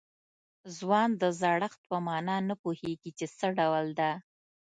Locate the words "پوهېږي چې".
2.63-3.25